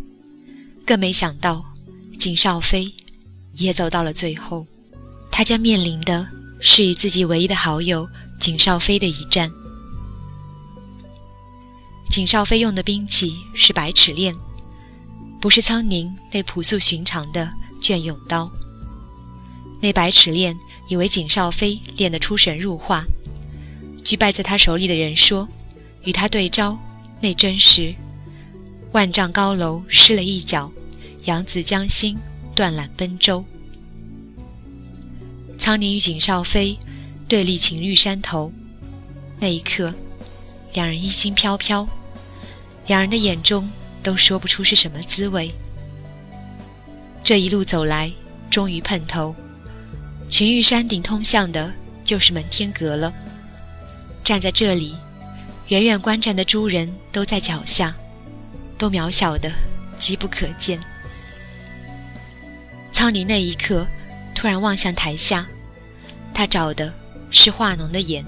[0.86, 1.64] 更没想到。
[2.20, 2.92] 景少飞
[3.54, 4.66] 也走到了最后，
[5.32, 6.28] 他将面临的
[6.60, 9.52] 是与自己唯一的好友景少飞的一战。
[12.10, 14.36] 景少飞用的兵器是百尺链，
[15.40, 17.48] 不是苍宁那朴素寻常的
[17.80, 18.52] 隽永刀。
[19.80, 20.58] 那百尺链
[20.90, 23.04] 以为景少飞练得出神入化，
[24.04, 25.48] 据败在他手里的人说，
[26.04, 26.76] 与他对招，
[27.20, 27.94] 那真是
[28.92, 30.72] 万丈高楼失了一角。
[31.26, 32.18] 扬子江心，
[32.56, 33.44] 断缆奔舟。
[35.58, 36.80] 苍宁与景少飞
[37.28, 38.50] 对立秦玉山头，
[39.38, 39.94] 那一刻，
[40.74, 41.86] 两人衣襟飘飘，
[42.86, 43.70] 两人的眼中
[44.02, 45.52] 都说不出是什么滋味。
[47.22, 48.10] 这一路走来，
[48.50, 49.36] 终于碰头。
[50.30, 51.74] 群玉山顶通向的
[52.06, 53.14] 就是门天阁了。
[54.24, 54.96] 站在这里，
[55.68, 57.94] 远远观战的诸人都在脚下，
[58.78, 59.52] 都渺小的
[60.00, 60.80] 极不可见。
[62.92, 63.86] 苍宁那一刻
[64.34, 65.46] 突然望向台下，
[66.34, 66.94] 他找的
[67.32, 68.26] 是华农的眼，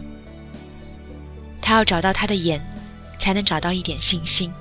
[1.62, 2.62] 他要找到他的眼，
[3.18, 4.52] 才能找到一点信心，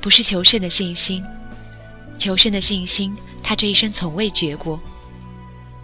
[0.00, 1.24] 不是求胜的信心，
[2.18, 4.80] 求胜的信心他这一生从未觉过，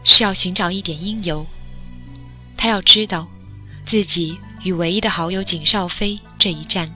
[0.03, 1.47] 是要寻找一点因由，
[2.57, 3.29] 他要知道
[3.87, 6.91] 自己与唯一的好友景少飞这一战，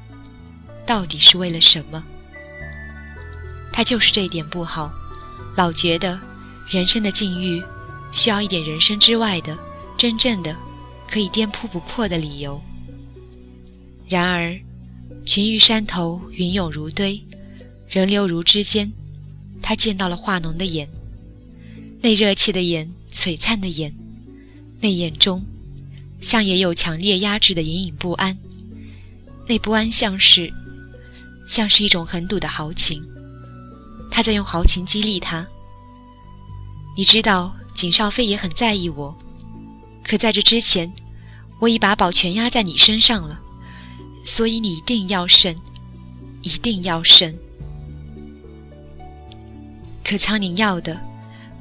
[0.87, 2.03] 到底是为了什么？
[3.73, 4.91] 他就是这一点不好。
[5.57, 6.19] 老觉得
[6.69, 7.63] 人生的境遇
[8.13, 9.57] 需要一点人生之外的
[9.97, 10.57] 真正的
[11.09, 12.61] 可以颠扑不破的理由。
[14.09, 14.59] 然而，
[15.25, 17.23] 群玉山头，云涌如堆，
[17.89, 18.91] 人流如织间，
[19.63, 20.89] 他见到了化浓的眼，
[22.01, 23.95] 那热切的眼，璀璨的眼，
[24.81, 25.45] 那眼中
[26.21, 28.37] 像也有强烈压制的隐隐不安，
[29.49, 30.53] 那不安像是
[31.47, 33.03] 像是一种狠毒的豪情。
[34.11, 35.47] 他在用豪情激励他。
[36.97, 39.17] 你知道景少飞也很在意我，
[40.05, 40.93] 可在这之前，
[41.61, 43.41] 我已把宝全压在你身上了，
[44.27, 45.55] 所以你一定要胜，
[46.43, 47.35] 一定要胜。
[50.05, 51.01] 可苍宁要的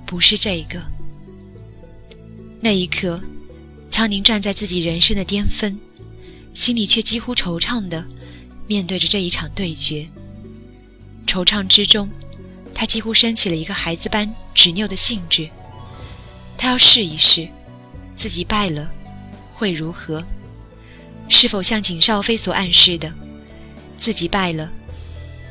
[0.05, 0.81] 不是这个。
[2.59, 3.21] 那一刻，
[3.99, 5.77] 苍宁站在自己人生的巅峰，
[6.53, 8.07] 心里却几乎惆怅的
[8.65, 10.07] 面对着这一场对决。
[11.27, 12.09] 惆怅之中。
[12.73, 15.49] 他几乎升起了一个孩子般执拗的兴致，
[16.57, 17.45] 他要试一试，
[18.15, 18.89] 自己败了
[19.53, 20.23] 会如何？
[21.27, 23.13] 是否像景少飞所暗示的，
[23.97, 24.71] 自己败了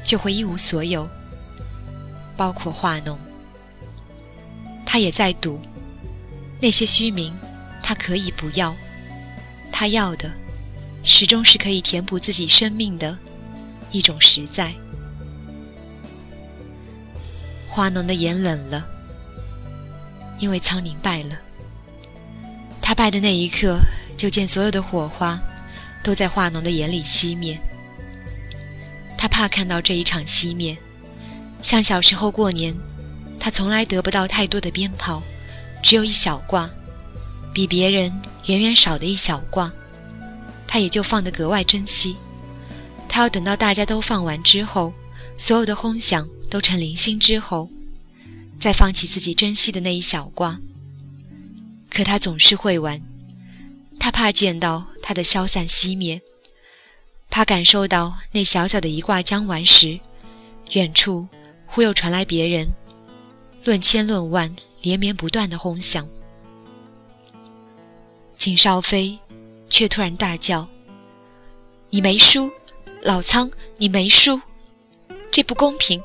[0.02, 1.06] 就会一无所有，
[2.34, 3.18] 包括化农。
[4.86, 5.60] 他也在赌，
[6.62, 7.30] 那些虚名，
[7.88, 8.76] 他可以不要，
[9.72, 10.30] 他要的，
[11.04, 13.16] 始终是可以填补自己生命的
[13.90, 14.74] 一种实在。
[17.66, 18.84] 花农的眼冷了，
[20.38, 21.38] 因为苍宁败了。
[22.82, 23.78] 他败的那一刻，
[24.18, 25.40] 就见所有的火花
[26.04, 27.58] 都在花农的眼里熄灭。
[29.16, 30.76] 他怕看到这一场熄灭，
[31.62, 32.76] 像小时候过年，
[33.40, 35.22] 他从来得不到太多的鞭炮，
[35.82, 36.68] 只有一小挂，
[37.52, 38.12] 比别人
[38.46, 39.72] 远远少的一小挂，
[40.66, 42.16] 他也就放得格外珍惜。
[43.08, 44.92] 他要等到大家都放完之后，
[45.36, 46.28] 所有的轰响。
[46.50, 47.68] 都成零星之后，
[48.58, 50.58] 再放弃自己珍惜的那一小挂。
[51.90, 52.98] 可他总是会玩，
[54.00, 56.22] 他怕见到它的消散熄灭，
[57.28, 60.00] 怕感受到那小小的一挂将完时，
[60.72, 61.28] 远处
[61.66, 62.66] 忽又传来别人
[63.62, 66.08] 论千论万、连绵不断的轰响。
[68.48, 69.18] 景少飞
[69.68, 70.66] 却突然大叫
[71.92, 72.50] ：“你没输，
[73.02, 74.40] 老苍，你没输，
[75.30, 76.02] 这不公平！”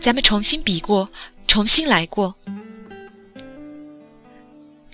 [0.00, 1.10] 咱们重新比过，
[1.46, 2.34] 重新来过。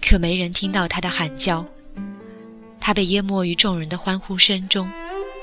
[0.03, 1.65] 可没人听到他的喊叫，
[2.81, 4.91] 他被淹没于众人的欢呼声中。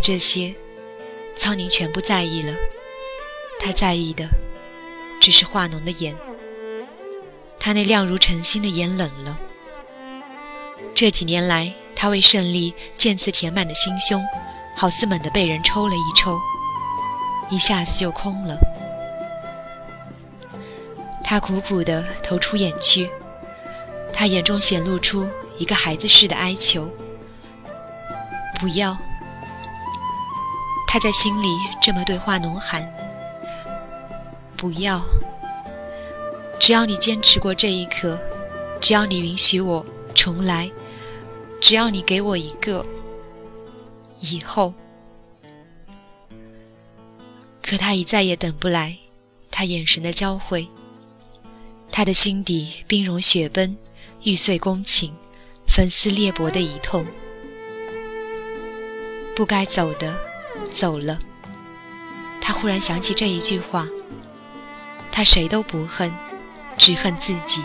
[0.04, 0.54] 这些，
[1.38, 2.54] 苍宁全不在意了。
[3.58, 4.28] 他在意的，
[5.22, 6.14] 只是化浓的眼。
[7.58, 9.40] 他那亮如晨星的眼冷了。
[10.96, 14.26] 这几年来，他为胜利渐次填满的心胸，
[14.76, 16.40] 好似猛地被人抽了一抽，
[17.50, 18.58] 一下子就空了。
[21.24, 23.10] 他苦苦地投出眼去，
[24.14, 26.90] 他眼中显露出一个孩子似的哀求。
[28.60, 28.98] 不要！
[30.88, 31.50] 他在心里
[31.82, 32.92] 这么对华农喊
[34.58, 35.02] ：“不要！
[36.60, 38.18] 只要你坚持过这一刻，
[38.82, 39.86] 只要你允许我
[40.18, 40.70] 重来，
[41.62, 42.84] 只要你给我一个
[44.20, 44.74] 以后。”
[47.62, 48.98] 可他已再也等不来，
[49.52, 50.68] 他眼神的交汇。
[51.92, 53.78] 他的心底冰融雪崩，
[54.24, 55.14] 玉碎宫情，
[55.68, 57.06] 粉丝裂帛的一痛。
[59.36, 60.16] 不该走的，
[60.64, 61.20] 走了。
[62.40, 63.88] 他忽然想起这一句话：
[65.12, 66.12] 他谁都不恨，
[66.78, 67.62] 只恨自己。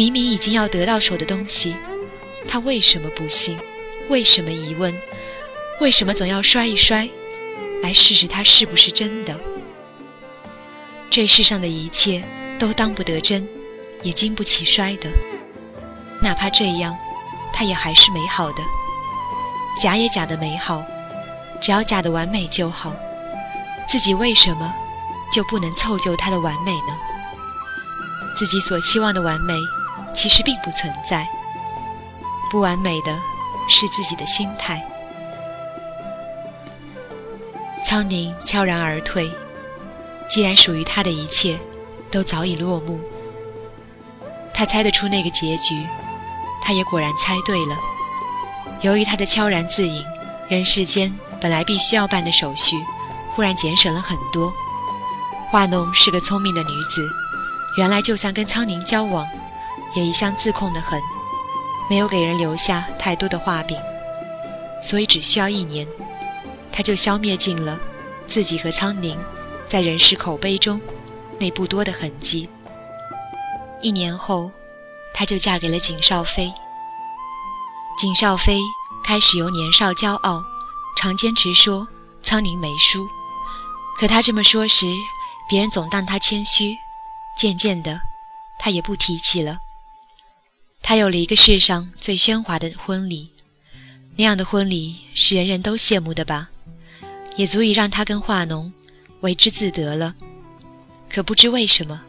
[0.00, 1.76] 明明已经要得到手的东西，
[2.48, 3.58] 他为什么不信？
[4.08, 4.98] 为什么疑问？
[5.78, 7.06] 为什么总要摔一摔，
[7.82, 9.38] 来试试它是不是真的？
[11.10, 12.24] 这世上的一切。
[12.58, 13.46] 都当不得真，
[14.02, 15.10] 也经不起摔的。
[16.22, 16.96] 哪怕这样，
[17.52, 18.62] 它也还是美好的。
[19.82, 20.82] 假也假的美好，
[21.60, 22.96] 只要假的完美就好。
[23.86, 24.74] 自己为什么
[25.30, 26.96] 就不能凑就它的完美呢？
[28.34, 29.54] 自己所期望的完美，
[30.20, 31.26] 其实并不存在。
[32.50, 33.18] 不完美的
[33.70, 34.84] 是自己的心态。
[37.82, 39.32] 苍宁悄然而退。
[40.28, 41.58] 既然属于他的一切
[42.10, 43.00] 都早已落幕，
[44.52, 45.86] 他猜得出那个结局，
[46.60, 47.74] 他也果然猜对了。
[48.82, 50.04] 由于他的悄然自隐，
[50.48, 52.76] 人世间本来必须要办的手续，
[53.34, 54.52] 忽然减省了很多。
[55.50, 57.08] 华农是个聪明的女子，
[57.78, 59.26] 原来就算跟苍宁交往，
[59.94, 61.00] 也一向自控得很，
[61.88, 63.76] 没有给人留下太多的画饼，
[64.82, 65.86] 所以只需要一年，
[66.72, 67.78] 他就消灭尽了
[68.26, 69.18] 自己和苍宁。
[69.68, 70.80] 在人世口碑中，
[71.38, 72.48] 那不多的痕迹。
[73.80, 74.50] 一年后，
[75.14, 76.52] 她就嫁给了景少飞。
[77.96, 78.58] 景少飞
[79.04, 80.42] 开始由年少骄傲，
[80.96, 81.86] 常坚持说
[82.20, 83.06] 苍宁没输，
[83.98, 84.86] 可他这么说时，
[85.48, 86.76] 别人总当他谦虚。
[87.36, 88.00] 渐渐的，
[88.58, 89.60] 他也不提起了。
[90.82, 93.30] 他有了一个世上最喧哗的婚礼，
[94.16, 96.50] 那样的婚礼是人人都羡慕的吧，
[97.36, 98.72] 也足以让他跟华农。
[99.20, 100.14] 为之自得了，
[101.10, 102.00] 可不知为什么，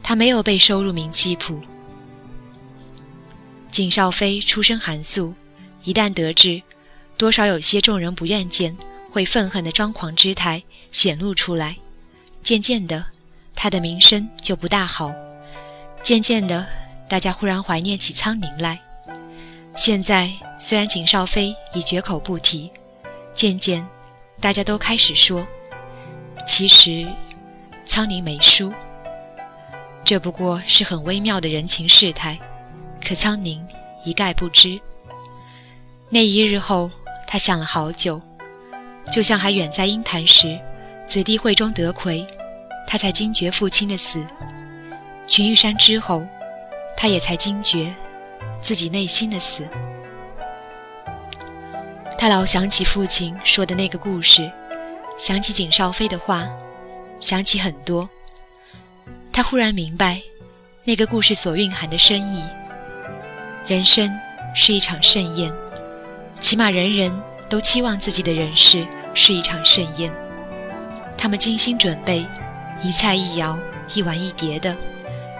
[0.00, 1.60] 他没有被收入名器谱。
[3.72, 5.34] 景少飞出身寒素，
[5.82, 6.62] 一旦得志，
[7.18, 8.76] 多少有些众人不愿见，
[9.10, 11.76] 会愤恨的张狂之态显露出来。
[12.44, 13.04] 渐渐的，
[13.56, 15.12] 他的名声就不大好。
[16.00, 16.64] 渐渐的，
[17.08, 18.80] 大家忽然怀念起苍宁来。
[19.76, 22.70] 现在虽然景少飞已绝口不提，
[23.34, 23.86] 渐渐，
[24.40, 25.46] 大家都开始说。
[26.46, 27.06] 其实，
[27.84, 28.72] 苍宁没输。
[30.04, 32.38] 这不过是很微妙的人情世态，
[33.04, 33.66] 可苍宁
[34.04, 34.80] 一概不知。
[36.08, 36.90] 那一日后，
[37.26, 38.20] 他想了好久，
[39.10, 40.58] 就像还远在鹰潭时，
[41.06, 42.24] 子弟会中得魁，
[42.86, 44.20] 他才惊觉父亲的死；
[45.26, 46.24] 群玉山之后，
[46.96, 47.94] 他也才惊觉
[48.60, 49.66] 自己内心的死。
[52.18, 54.50] 他老想起父亲说的那个故事。
[55.18, 56.46] 想起景少飞的话，
[57.20, 58.06] 想起很多。
[59.32, 60.20] 他忽然明白，
[60.84, 62.44] 那个故事所蕴含的深意。
[63.66, 64.14] 人生
[64.54, 65.50] 是一场盛宴，
[66.38, 67.10] 起码人人
[67.48, 70.12] 都期望自己的人世是一场盛宴。
[71.16, 72.26] 他们精心准备，
[72.82, 73.58] 一菜一肴，
[73.94, 74.76] 一碗一碟的，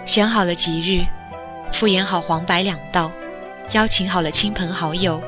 [0.06, 1.04] 选好了吉日，
[1.76, 3.12] 敷衍好黄白两道，
[3.72, 5.22] 邀请好了亲朋好友，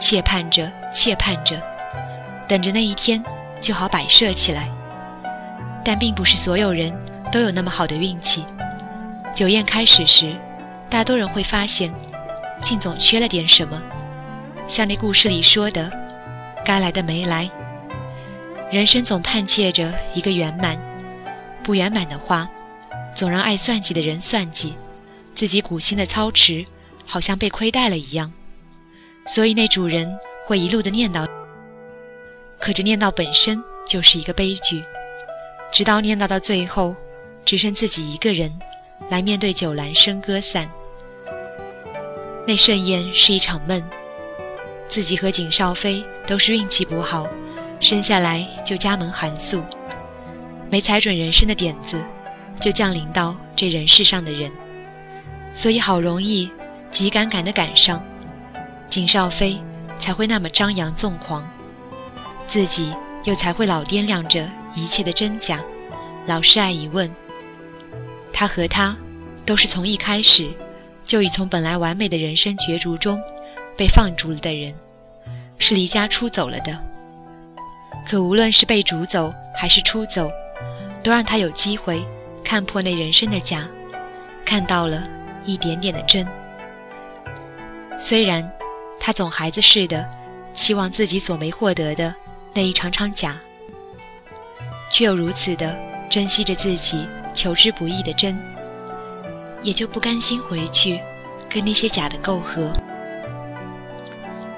[0.00, 1.62] 切盼着，切盼着，
[2.48, 3.22] 等着那一天。
[3.60, 4.68] 就好摆设起来，
[5.84, 6.92] 但并不是所有人
[7.30, 8.44] 都有那么好的运气。
[9.32, 10.34] 酒宴开始时，
[10.90, 11.94] 大多人会发现，
[12.60, 13.80] 竟总缺了点什么，
[14.66, 15.88] 像那故事里说的，
[16.64, 17.48] 该来的没来。
[18.68, 20.76] 人生总盼切着一个圆满，
[21.62, 22.48] 不圆满的话，
[23.14, 24.76] 总让爱算计的人算计，
[25.42, 26.64] 自己苦心的操持，
[27.04, 28.32] 好像被亏待了一样。
[29.26, 30.08] 所以那主人
[30.46, 31.28] 会一路的念叨。
[32.60, 34.84] 可这念叨本身就是一个悲剧，
[35.72, 36.94] 直到念叨到最后，
[37.44, 38.56] 只剩自己一个人
[39.10, 40.70] 来面对酒阑笙歌散。
[42.46, 43.82] 那盛宴是一场梦，
[44.88, 47.26] 自己和景少飞都是运气不好，
[47.80, 49.64] 生下来就家门寒素，
[50.70, 52.00] 没踩准人生的点子，
[52.60, 54.48] 就降临到这人世上的人，
[55.54, 56.50] 所以好容易
[56.90, 58.02] 急赶赶的赶上，
[58.86, 59.60] 景少飞
[59.98, 61.48] 才会那么张扬纵狂。
[62.48, 65.60] 自己又才会老掂量着一切的真假，
[66.26, 67.10] 老是爱疑问。
[68.32, 68.96] 他和他，
[69.46, 70.50] 都是从一开始
[71.04, 73.20] 就已从本来完美的人生角逐中
[73.76, 74.74] 被放逐了的人，
[75.58, 76.78] 是离家出走了的。
[78.06, 80.30] 可无论是被逐走还是出走，
[81.02, 82.04] 都让他有机会
[82.42, 83.68] 看破那人生的假，
[84.44, 85.08] 看到了
[85.44, 86.26] 一点点的真。
[87.98, 88.50] 虽然
[88.98, 90.08] 他总孩子似的
[90.52, 92.14] 期望自己所没获得的。
[92.54, 93.34] 那一场场假，
[94.90, 95.74] 却又如此的
[96.10, 98.38] 珍惜着自己求之不易的真，
[99.62, 101.00] 也就不甘心回去
[101.48, 102.70] 跟那些假的媾和。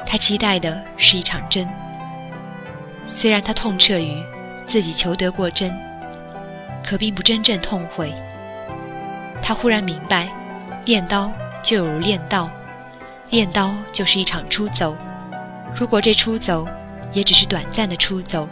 [0.05, 1.69] 他期待的是一场真，
[3.09, 4.21] 虽然他痛彻于
[4.67, 5.73] 自己求得过真，
[6.85, 8.13] 可并不真正痛悔。
[9.41, 10.29] 他忽然明白，
[10.85, 11.33] 练刀
[11.63, 12.51] 就有如练道，
[13.31, 14.95] 练刀就是一场出走。
[15.75, 16.69] 如果这出走，
[17.13, 18.49] 也只是短暂的出走，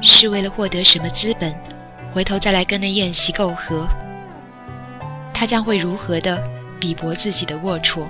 [0.00, 1.54] 是为了获得什么资本，
[2.12, 3.86] 回头再来跟那宴席媾和。
[5.32, 6.42] 他将会如何的
[6.80, 8.06] 比搏自己的龌龊？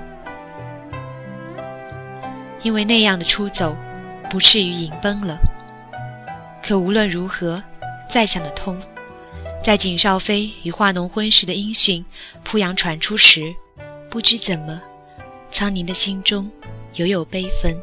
[2.62, 3.76] 因为那样的出走，
[4.30, 5.36] 不至于引崩了。
[6.62, 7.62] 可无论如何，
[8.08, 8.80] 再想得通，
[9.62, 12.04] 在景少飞与华农婚事的音讯
[12.42, 13.54] 濮阳传出时，
[14.14, 14.80] 不知怎么，
[15.50, 16.48] 苍宁的心中
[16.94, 17.76] 犹有悲愤。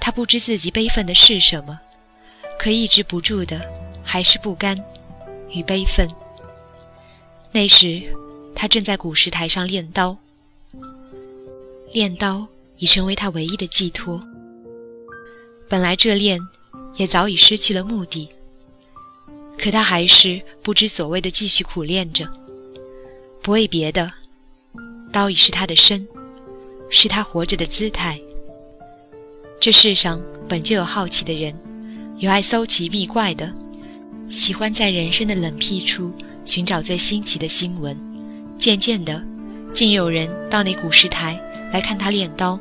[0.00, 1.78] 他不知自己悲愤的是什么，
[2.58, 3.62] 可抑制不住的
[4.02, 4.76] 还是不甘
[5.50, 6.08] 与悲愤。
[7.52, 8.02] 那时，
[8.56, 10.16] 他正在古石台上练刀，
[11.92, 12.44] 练刀
[12.78, 14.20] 已成为他唯一的寄托。
[15.68, 16.40] 本来这练
[16.96, 18.28] 也早已失去了目的，
[19.56, 22.28] 可他还是不知所谓的继续苦练着。
[23.40, 24.12] 不为别的，
[25.12, 26.06] 刀已是他的身，
[26.90, 28.20] 是他活着的姿态。
[29.60, 31.54] 这世上本就有好奇的人，
[32.18, 33.52] 有爱搜奇觅怪的，
[34.30, 36.12] 喜欢在人生的冷僻处
[36.44, 37.96] 寻找最新奇的新闻。
[38.58, 39.22] 渐渐的，
[39.72, 41.38] 竟有人到那古石台
[41.72, 42.58] 来看他练刀。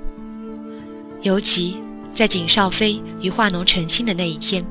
[1.22, 1.78] 尤其
[2.10, 4.66] 在景少飞与化农成亲的那一天，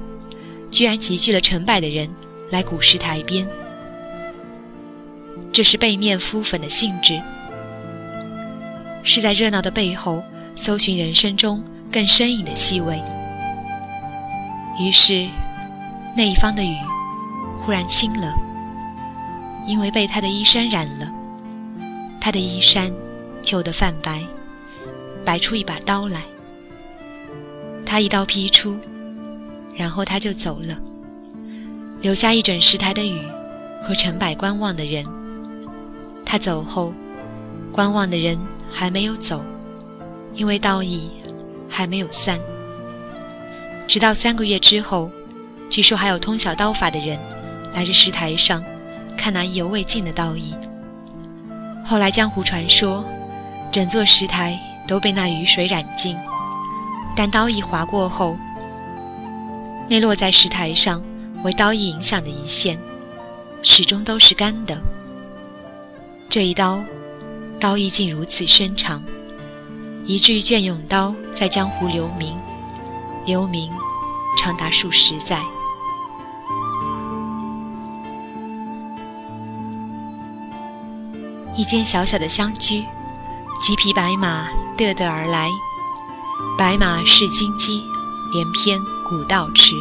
[0.71, 2.09] 居然集聚了成百的人
[2.51, 3.47] 来古石台边。
[5.53, 7.21] 这是背面敷粉的性质，
[9.07, 10.23] 是在热闹的背后
[10.55, 11.65] 搜寻人生中。
[11.89, 13.01] 更深隐的细微。
[14.79, 15.27] 于是，
[16.15, 16.77] 那一方的雨
[17.65, 18.35] 忽然轻了，
[19.67, 21.11] 因为被他的衣衫染了。
[22.21, 22.93] 他的衣衫
[23.41, 24.21] 旧得泛白，
[25.25, 26.21] 摆出一把刀来。
[27.87, 28.77] 他一刀劈出，
[29.75, 30.77] 然后他就走了，
[32.03, 33.23] 留下一整石台的雨
[33.85, 35.07] 和成百观望的人。
[36.27, 36.93] 他走后，
[37.73, 38.37] 观望的人
[38.71, 39.43] 还没有走，
[40.35, 41.11] 因为道义。
[41.69, 42.39] 还没有散，
[43.87, 45.11] 直到三个月之后，
[45.69, 47.19] 据说还有通晓刀法的人
[47.75, 48.65] 来这石台上
[49.15, 50.55] 看那意犹未尽的刀意。
[51.85, 53.05] 后来江湖传说，
[53.71, 54.59] 整座石台
[54.89, 56.17] 都被那雨水染尽，
[57.15, 58.39] 但刀意划过后，
[59.91, 61.03] 那落在石台上
[61.43, 62.79] 为刀意影响的一线，
[63.63, 64.79] 始终都是干的。
[66.31, 66.83] 这一刀，
[67.61, 69.03] 刀意竟如此深长。
[70.07, 72.37] 以至于隽永刀在江湖留名，
[73.25, 73.73] 留名
[74.39, 75.43] 长达数十载。
[81.57, 82.85] 一间小小的乡居，
[83.61, 84.47] 几匹白马
[84.77, 85.51] 嘚嘚而来，
[86.57, 87.83] 白马是金鸡，
[88.33, 88.79] 连翩
[89.09, 89.75] 古道驰。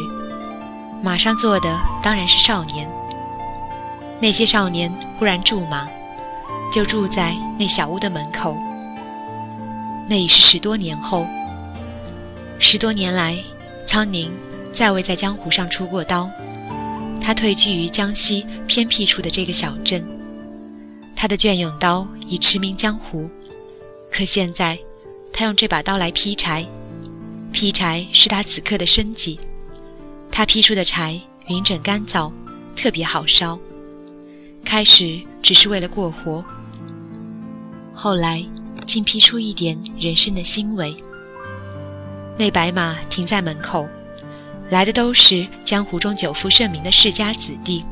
[1.04, 2.90] 马上坐的当然是少年。
[4.18, 5.86] 那些少年忽然驻马，
[6.72, 8.56] 就住在那小屋的门口。
[10.08, 11.26] 那已是十多年后。
[12.58, 13.36] 十多年来，
[13.86, 14.30] 苍宁
[14.72, 16.30] 再未在江湖上出过刀。
[17.20, 20.04] 他退居于江西偏僻处的这个小镇。
[21.16, 23.28] 他的隽永刀已驰名江湖。
[24.12, 24.78] 可现在，
[25.32, 26.64] 他用这把刀来劈柴，
[27.52, 29.40] 劈柴是他此刻的生计。
[30.30, 32.30] 他劈出的柴匀整干燥，
[32.76, 33.58] 特别好烧。
[34.64, 36.44] 开始只是为了过活，
[37.96, 38.46] 后来。
[38.86, 40.96] 竟劈出一点人生的欣慰。
[42.38, 43.88] 那白马停在门口，
[44.70, 47.84] 来的都是江湖中久负盛名的世家子弟，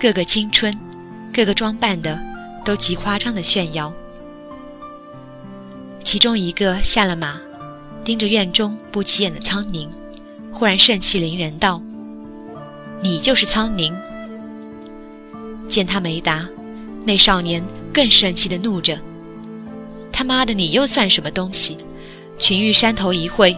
[0.00, 0.74] 个个青春，
[1.32, 2.18] 个个装扮的
[2.64, 3.92] 都极夸张的炫耀。
[6.02, 7.38] 其中一个下了马，
[8.04, 9.88] 盯着院中不起眼的苍宁，
[10.52, 11.80] 忽然盛气凌人道
[13.00, 13.94] ：“你就是苍宁。”
[15.70, 16.48] 见他没答，
[17.04, 17.62] 那少年
[17.94, 18.98] 更生气的怒着。
[20.18, 21.76] 他妈的，你又算什么东西？
[22.40, 23.56] 群玉山头一会，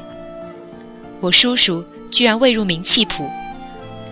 [1.19, 3.31] 我叔叔居然未入名气谱。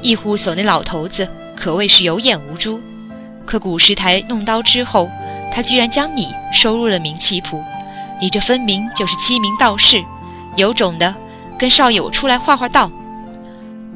[0.01, 2.80] 一呼所那老头子可谓是有眼无珠。
[3.44, 5.11] 可古石台弄刀之后，
[5.53, 7.62] 他居然将你收入了名气谱。
[8.18, 10.03] 你这分明就是欺名盗士。
[10.57, 11.14] 有种的，
[11.59, 12.90] 跟少爷我出来画画道。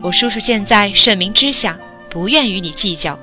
[0.02, 1.78] 我叔叔现在盛名之下，
[2.10, 3.18] 不愿与你计较。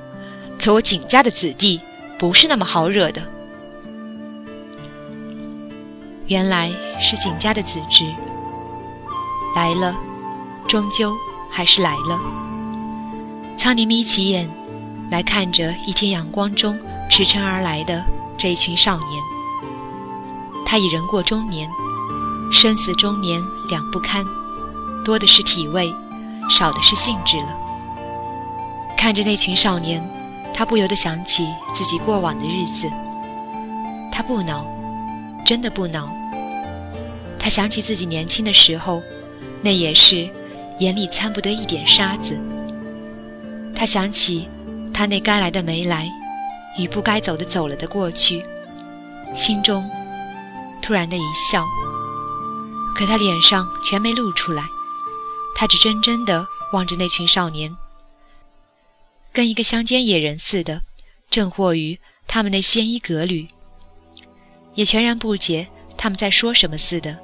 [0.59, 1.79] 可我景家的子弟
[2.17, 3.21] 不是那么好惹的。
[6.29, 6.71] 原来
[7.01, 8.05] 是景家的子侄
[9.55, 9.95] 来了，
[10.67, 11.11] 终究
[11.49, 12.19] 还是来了。
[13.57, 14.47] 苍宁眯起眼
[15.09, 18.03] 来看着一天阳光中驰骋而来的
[18.37, 19.21] 这一群少年。
[20.67, 21.67] 他已人过中年，
[22.51, 24.23] 生死中年两不堪，
[25.03, 25.91] 多的是体味，
[26.47, 27.57] 少的是兴致了。
[28.95, 30.07] 看着那群少年，
[30.53, 32.87] 他不由得想起自己过往的日子。
[34.11, 34.63] 他不恼，
[35.43, 36.07] 真的不恼。
[37.39, 39.01] 他想起自己年轻的时候，
[39.61, 40.29] 那也是
[40.79, 42.37] 眼里掺不得一点沙子。
[43.73, 44.47] 他想起
[44.93, 46.07] 他那该来的没来，
[46.77, 48.43] 与不该走的走了的过去，
[49.33, 49.89] 心中
[50.81, 51.65] 突然的一笑。
[52.95, 54.63] 可他脸上全没露出来，
[55.55, 57.73] 他只怔怔地望着那群少年，
[59.31, 60.81] 跟一个乡间野人似的，
[61.29, 63.47] 正惑于他们那鲜衣革履，
[64.75, 67.17] 也全然不解他们在说什么似的。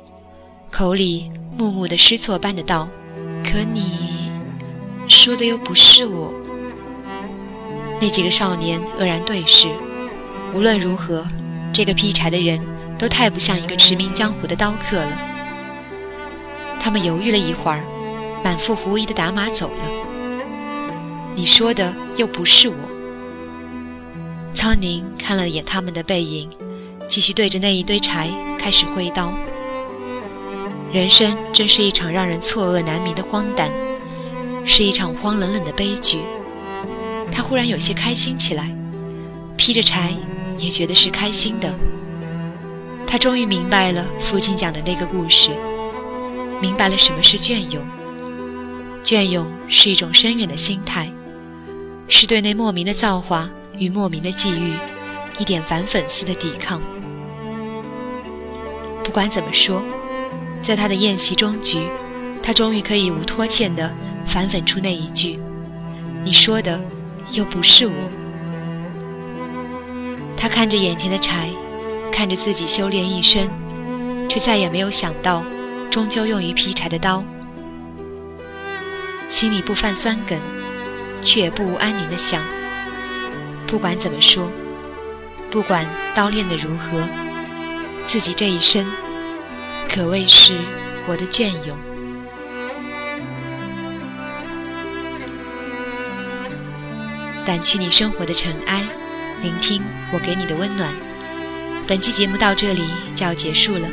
[0.77, 2.89] 口里木木的失措般的道
[3.49, 4.29] ：“可你，
[5.07, 6.33] 说的又不是我。
[8.01, 9.69] 那几个少年愕然对视。
[10.53, 11.25] 无论如何，
[11.71, 12.59] 这个劈柴的人
[12.99, 15.17] 都太不像一个驰名江湖的刀客了。
[16.77, 17.81] 他们犹豫了一会儿，
[18.43, 19.83] 满腹狐疑的打马走了。
[21.35, 22.75] 你说的又不是我。
[24.53, 26.49] 苍宁看了眼他们的背影，
[27.07, 28.27] 继续对着那一堆柴
[28.59, 29.31] 开始挥刀。
[30.95, 33.69] 人生真是一场让人错愕难明的荒诞，
[34.63, 36.19] 是一场荒冷冷的悲剧。
[37.29, 38.73] 他忽然有些开心起来，
[39.57, 40.15] 劈着柴
[40.57, 41.69] 也觉得是开心的。
[43.05, 45.51] 他终于明白了父亲讲的那个故事，
[46.61, 47.85] 明白了什么是隽永。
[49.03, 51.11] 隽永是一种深远的心态，
[52.07, 54.71] 是对那莫名的造化与莫名的际遇
[55.39, 56.81] 一点反粉丝的抵抗。
[59.03, 59.83] 不管怎么说。
[60.65, 61.77] 在他的宴席终局，
[62.41, 63.93] 他终于可以无拖欠地
[64.25, 65.39] 反讽出那一句
[66.25, 66.81] ：“你说的
[67.29, 67.93] 又不是我。”
[70.35, 71.51] 他看着眼前的柴，
[72.11, 73.47] 看着自己修炼一生，
[74.27, 75.45] 却再也没有想到，
[75.91, 77.23] 终究用于劈柴的刀，
[79.29, 80.35] 心里不泛酸梗，
[81.21, 82.41] 却也不无安宁的想：
[83.67, 84.49] 不管怎么说，
[85.51, 85.85] 不管
[86.15, 87.03] 刀练的如何，
[88.07, 88.83] 自己这一生。
[89.95, 90.53] 可谓是
[91.07, 91.77] 活得隽永。
[97.45, 98.83] 掸去你生活的尘埃，
[99.41, 99.81] 聆听
[100.11, 100.93] 我给你的温暖。
[101.87, 102.83] 本期节目到这里
[103.15, 103.87] 就要结束了，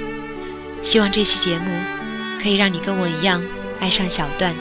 [0.82, 1.70] 希望这期节目
[2.42, 3.40] 可以让你跟我一样
[3.78, 4.52] 爱上小段，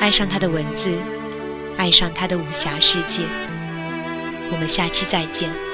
[0.00, 0.90] 爱上他的文字，
[1.76, 3.22] 爱上他的武侠世界。
[4.50, 5.69] 我们下期再见。